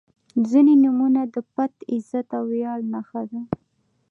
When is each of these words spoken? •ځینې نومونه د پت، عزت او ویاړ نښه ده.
•ځینې 0.49 0.73
نومونه 0.83 1.21
د 1.33 1.35
پت، 1.53 1.73
عزت 1.93 2.27
او 2.37 2.43
ویاړ 2.51 2.79
نښه 2.93 3.23
ده. 3.31 3.41